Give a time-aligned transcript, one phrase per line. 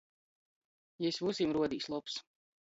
[1.07, 2.17] Jis vysim ruodīs lobs.